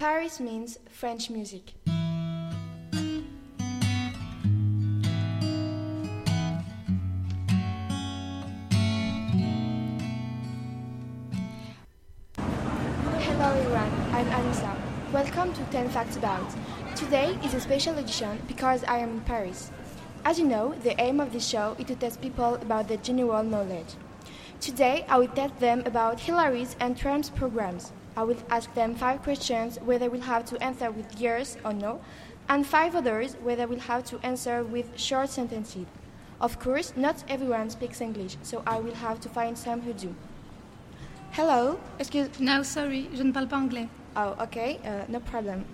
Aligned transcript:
Paris 0.00 0.40
means 0.40 0.78
French 0.88 1.28
music. 1.28 1.74
Hello 13.14 13.52
everyone, 13.52 13.92
I'm 14.10 14.24
Anissa. 14.24 14.74
Welcome 15.12 15.52
to 15.52 15.62
10 15.64 15.90
Facts 15.90 16.16
About. 16.16 16.48
Today 16.96 17.38
is 17.44 17.52
a 17.52 17.60
special 17.60 17.98
edition 17.98 18.40
because 18.48 18.82
I 18.84 18.96
am 19.00 19.10
in 19.10 19.20
Paris. 19.20 19.70
As 20.24 20.38
you 20.38 20.46
know, 20.46 20.74
the 20.82 20.98
aim 20.98 21.20
of 21.20 21.30
this 21.34 21.46
show 21.46 21.76
is 21.78 21.84
to 21.88 21.94
test 21.94 22.22
people 22.22 22.54
about 22.54 22.88
their 22.88 22.96
general 22.96 23.42
knowledge. 23.42 23.96
Today, 24.62 25.04
I 25.10 25.18
will 25.18 25.28
test 25.28 25.60
them 25.60 25.82
about 25.84 26.20
Hillary's 26.20 26.74
and 26.80 26.96
Trump's 26.96 27.28
programs. 27.28 27.92
I 28.20 28.22
will 28.22 28.36
ask 28.50 28.74
them 28.74 28.94
five 28.94 29.22
questions 29.22 29.78
where 29.80 29.98
they 29.98 30.10
will 30.10 30.20
have 30.20 30.44
to 30.50 30.62
answer 30.62 30.90
with 30.90 31.18
yes 31.18 31.56
or 31.64 31.72
no, 31.72 32.00
and 32.50 32.66
five 32.66 32.94
others 32.94 33.32
where 33.42 33.56
they 33.56 33.64
will 33.64 33.80
have 33.80 34.04
to 34.10 34.18
answer 34.22 34.62
with 34.62 35.00
short 35.00 35.30
sentences. 35.30 35.86
Of 36.38 36.58
course, 36.58 36.92
not 36.96 37.24
everyone 37.30 37.70
speaks 37.70 38.02
English, 38.02 38.36
so 38.42 38.62
I 38.66 38.78
will 38.78 38.96
have 38.96 39.20
to 39.20 39.30
find 39.30 39.56
some 39.56 39.80
who 39.80 39.94
do. 39.94 40.14
Hello, 41.30 41.80
excuse. 41.98 42.28
No, 42.38 42.62
sorry, 42.62 43.08
je 43.14 43.24
ne 43.24 43.32
parle 43.32 43.46
pas 43.46 43.56
anglais. 43.56 43.88
Oh, 44.14 44.36
okay, 44.42 44.78
uh, 44.84 45.06
no 45.08 45.20
problem. 45.20 45.64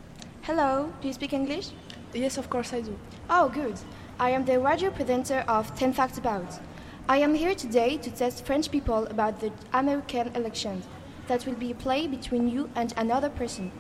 Hello, 0.43 0.93
do 1.01 1.09
you 1.09 1.15
speak 1.15 1.33
English? 1.33 1.71
Yes, 2.15 2.39
of 2.39 2.49
course 2.49 2.73
I 2.73 2.81
do. 2.81 2.97
Oh, 3.29 3.49
good. 3.49 3.75
I 4.21 4.31
am 4.31 4.45
the 4.45 4.61
radio 4.61 4.91
presenter 4.91 5.43
of 5.49 5.75
10 5.75 5.95
Facts 5.95 6.19
About. 6.19 6.61
I 7.09 7.19
am 7.19 7.35
here 7.35 7.57
today 7.57 7.97
to 7.97 8.11
test 8.11 8.47
French 8.47 8.71
people 8.71 9.07
about 9.07 9.41
the 9.41 9.51
American 9.73 10.29
elections. 10.37 10.87
That 11.29 11.45
will 11.47 11.55
be 11.55 11.73
a 11.73 11.75
play 11.75 12.07
between 12.07 12.49
you 12.49 12.71
and 12.75 12.95
another 12.97 13.29
person. 13.29 13.73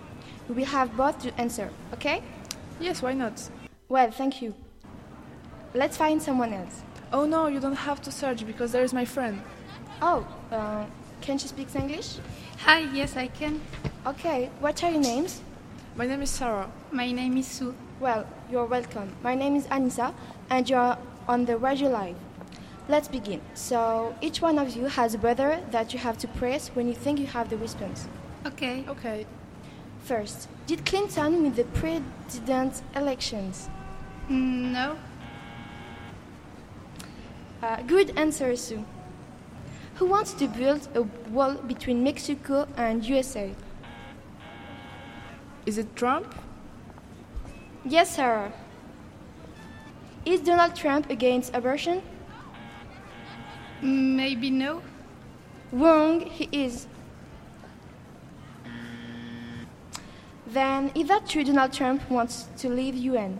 We 0.48 0.54
will 0.54 0.64
have 0.64 0.96
both 0.96 1.20
to 1.22 1.40
answer, 1.40 1.70
okay? 1.94 2.22
Yes, 2.80 3.02
why 3.02 3.14
not? 3.14 3.50
Well, 3.88 4.10
thank 4.10 4.42
you. 4.42 4.54
Let's 5.74 5.96
find 5.96 6.20
someone 6.20 6.52
else. 6.52 6.82
Oh 7.12 7.24
no, 7.24 7.46
you 7.46 7.60
don't 7.60 7.76
have 7.76 8.02
to 8.02 8.10
search 8.10 8.46
because 8.46 8.72
there 8.72 8.82
is 8.82 8.92
my 8.92 9.04
friend. 9.04 9.40
Oh, 10.02 10.26
uh, 10.50 10.86
can 11.20 11.38
she 11.38 11.48
speak 11.48 11.74
English? 11.74 12.18
Hi, 12.58 12.80
yes, 12.92 13.16
I 13.16 13.28
can. 13.28 13.60
Okay, 14.06 14.50
what 14.60 14.82
are 14.82 14.90
your 14.90 15.00
names? 15.00 15.40
My 15.94 16.06
name 16.06 16.22
is 16.22 16.30
Sarah. 16.30 16.70
My 16.90 17.10
name 17.12 17.36
is 17.36 17.46
Sue. 17.46 17.74
Well, 18.00 18.26
you're 18.50 18.66
welcome. 18.66 19.12
My 19.22 19.34
name 19.34 19.56
is 19.56 19.66
Anissa, 19.68 20.12
and 20.50 20.68
you're 20.68 20.98
on 21.28 21.44
the 21.44 21.56
Radio 21.56 21.88
Live. 21.90 22.16
Let's 22.88 23.08
begin. 23.08 23.40
So, 23.54 24.14
each 24.20 24.40
one 24.40 24.58
of 24.58 24.76
you 24.76 24.86
has 24.86 25.14
a 25.14 25.18
brother 25.18 25.60
that 25.72 25.92
you 25.92 25.98
have 25.98 26.18
to 26.18 26.28
press 26.28 26.68
when 26.68 26.86
you 26.86 26.94
think 26.94 27.18
you 27.18 27.26
have 27.26 27.50
the 27.50 27.56
response. 27.56 28.06
Okay. 28.46 28.84
Okay. 28.88 29.26
First, 30.04 30.48
did 30.68 30.86
Clinton 30.86 31.42
win 31.42 31.54
the 31.54 31.64
president 31.64 32.82
elections? 32.94 33.68
Mm, 34.30 34.72
no. 34.72 34.96
Uh, 37.60 37.82
good 37.82 38.16
answer, 38.16 38.54
Sue. 38.54 38.84
Who 39.96 40.06
wants 40.06 40.32
to 40.34 40.46
build 40.46 40.88
a 40.94 41.02
wall 41.30 41.54
between 41.54 42.04
Mexico 42.04 42.68
and 42.76 43.04
USA? 43.04 43.52
Is 45.64 45.78
it 45.78 45.96
Trump? 45.96 46.32
Yes, 47.84 48.14
sir. 48.14 48.52
Is 50.24 50.40
Donald 50.40 50.76
Trump 50.76 51.10
against 51.10 51.52
abortion? 51.52 52.02
Maybe 53.82 54.50
no. 54.50 54.82
Wrong, 55.72 56.20
he 56.20 56.48
is. 56.52 56.86
Then, 60.46 60.90
is 60.94 61.08
that 61.08 61.28
true 61.28 61.44
Donald 61.44 61.72
Trump 61.72 62.08
wants 62.10 62.48
to 62.58 62.68
leave 62.68 62.94
UN? 62.94 63.38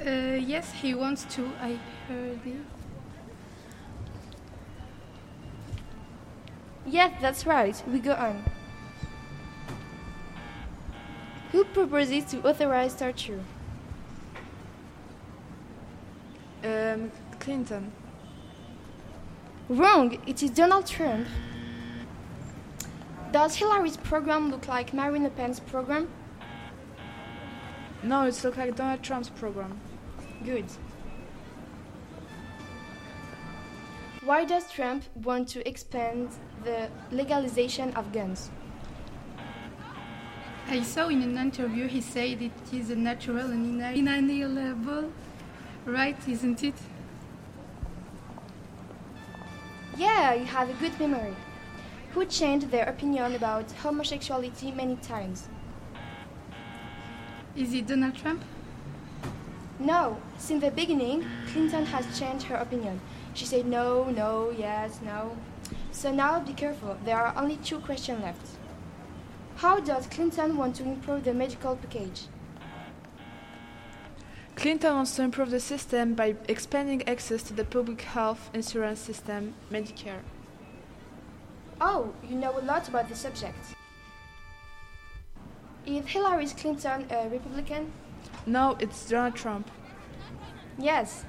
Uh, 0.00 0.36
yes, 0.38 0.72
he 0.72 0.94
wants 0.94 1.24
to. 1.34 1.50
I 1.60 1.78
heard 2.08 2.38
it. 2.46 2.54
Yes, 6.86 7.12
that's 7.20 7.46
right. 7.46 7.82
We 7.88 7.98
go 7.98 8.14
on. 8.14 8.42
Who 11.52 11.64
proposes 11.64 12.24
to 12.26 12.48
authorize 12.48 12.94
torture? 12.94 13.40
Um, 16.64 17.10
Clinton. 17.38 17.92
Wrong, 19.70 20.18
it 20.26 20.42
is 20.42 20.50
Donald 20.50 20.84
Trump. 20.84 21.28
Does 23.30 23.54
Hillary's 23.54 23.96
program 23.96 24.50
look 24.50 24.66
like 24.66 24.92
Marine 24.92 25.22
Le 25.22 25.30
Pen's 25.30 25.60
program? 25.60 26.08
No, 28.02 28.24
it 28.24 28.42
looks 28.42 28.58
like 28.58 28.74
Donald 28.74 29.00
Trump's 29.04 29.28
program. 29.28 29.80
Good. 30.44 30.64
Why 34.24 34.44
does 34.44 34.68
Trump 34.72 35.04
want 35.14 35.46
to 35.50 35.68
expand 35.68 36.30
the 36.64 36.90
legalization 37.12 37.94
of 37.94 38.12
guns? 38.12 38.50
I 40.66 40.82
saw 40.82 41.06
in 41.06 41.22
an 41.22 41.38
interview 41.38 41.86
he 41.86 42.00
said 42.00 42.42
it 42.42 42.50
is 42.72 42.90
a 42.90 42.96
natural 42.96 43.46
and 43.52 43.80
ina- 43.80 43.92
inalienable 43.92 45.12
right, 45.86 46.18
isn't 46.28 46.64
it? 46.64 46.74
Yeah, 50.00 50.32
you 50.32 50.46
have 50.46 50.70
a 50.70 50.72
good 50.72 50.98
memory. 50.98 51.36
Who 52.12 52.24
changed 52.24 52.70
their 52.70 52.86
opinion 52.88 53.34
about 53.34 53.70
homosexuality 53.82 54.72
many 54.72 54.96
times? 54.96 55.46
Is 57.54 57.74
it 57.74 57.86
Donald 57.86 58.14
Trump? 58.14 58.42
No, 59.78 60.16
since 60.38 60.64
the 60.64 60.70
beginning, 60.70 61.26
Clinton 61.52 61.84
has 61.84 62.18
changed 62.18 62.46
her 62.46 62.54
opinion. 62.54 62.98
She 63.34 63.44
said 63.44 63.66
no, 63.66 64.04
no, 64.04 64.54
yes, 64.56 65.00
no. 65.04 65.36
So 65.92 66.10
now 66.10 66.40
be 66.40 66.54
careful, 66.54 66.96
there 67.04 67.18
are 67.18 67.34
only 67.36 67.58
two 67.58 67.80
questions 67.80 68.22
left. 68.22 68.56
How 69.56 69.80
does 69.80 70.06
Clinton 70.06 70.56
want 70.56 70.76
to 70.76 70.84
improve 70.84 71.24
the 71.24 71.34
medical 71.34 71.76
package? 71.76 72.22
Clinton 74.60 74.94
wants 74.94 75.16
to 75.16 75.22
improve 75.22 75.50
the 75.50 75.58
system 75.58 76.12
by 76.12 76.36
expanding 76.46 77.02
access 77.08 77.42
to 77.42 77.54
the 77.54 77.64
public 77.64 78.02
health 78.02 78.50
insurance 78.52 79.00
system, 79.00 79.54
Medicare. 79.72 80.20
Oh, 81.80 82.12
you 82.28 82.36
know 82.36 82.58
a 82.58 82.60
lot 82.60 82.86
about 82.86 83.08
the 83.08 83.16
subject. 83.16 83.56
Is 85.86 86.04
Hillary 86.04 86.46
Clinton 86.48 87.06
a 87.10 87.26
Republican? 87.30 87.90
No, 88.44 88.76
it's 88.80 89.08
Donald 89.08 89.34
Trump. 89.34 89.70
Yes. 90.78 91.24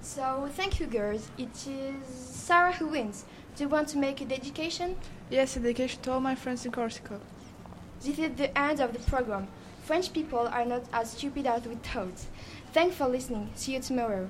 So, 0.00 0.48
thank 0.52 0.78
you, 0.78 0.86
girls. 0.86 1.28
It 1.36 1.66
is 1.66 2.06
Sarah 2.06 2.72
who 2.72 2.86
wins. 2.86 3.24
Do 3.56 3.64
you 3.64 3.68
want 3.68 3.88
to 3.88 3.98
make 3.98 4.20
a 4.20 4.24
dedication? 4.24 4.94
Yes, 5.28 5.56
a 5.56 5.58
dedication 5.58 6.02
to 6.02 6.12
all 6.12 6.20
my 6.20 6.36
friends 6.36 6.64
in 6.64 6.70
Corsica. 6.70 7.18
This 8.00 8.16
is 8.20 8.30
the 8.36 8.56
end 8.56 8.78
of 8.78 8.92
the 8.92 9.00
program. 9.00 9.48
French 9.86 10.12
people 10.12 10.48
are 10.48 10.64
not 10.64 10.82
as 10.92 11.12
stupid 11.12 11.46
as 11.46 11.64
we 11.64 11.76
thought. 11.76 12.18
Thanks 12.72 12.96
for 12.96 13.06
listening. 13.06 13.48
See 13.54 13.74
you 13.74 13.80
tomorrow. 13.80 14.28